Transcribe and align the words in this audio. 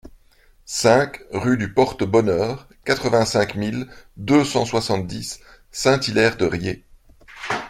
cinq 0.65 1.21
rue 1.31 1.57
du 1.57 1.71
Porte-Bonheur, 1.75 2.67
quatre-vingt-cinq 2.85 3.53
mille 3.53 3.87
deux 4.17 4.43
cent 4.43 4.65
soixante-dix 4.65 5.39
Saint-Hilaire-de-Riez 5.71 6.83